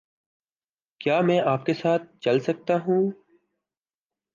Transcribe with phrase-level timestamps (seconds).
[1.01, 3.11] کیا میں آپ کے ساتھ چل سکتا ہوں؟